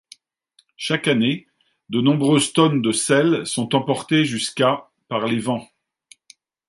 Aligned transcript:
Chaque 0.77 1.07
année, 1.07 1.45
de 1.89 2.01
nombreuses 2.01 2.53
tonnes 2.53 2.81
de 2.81 2.91
sel 2.91 3.45
sont 3.45 3.75
emportées 3.75 4.25
jusqu'à 4.25 4.89
par 5.09 5.27
les 5.27 5.37
vents. 5.37 5.69